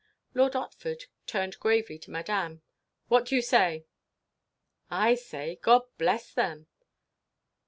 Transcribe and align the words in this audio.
Lord 0.33 0.53
Otford 0.53 1.03
turned 1.27 1.59
gravely 1.59 1.99
to 1.99 2.09
Madame. 2.09 2.63
"What 3.07 3.27
do 3.27 3.35
you 3.35 3.41
say?" 3.43 3.85
"I 4.89 5.13
say, 5.13 5.59
God 5.61 5.83
bless 5.99 6.33
them." 6.33 6.65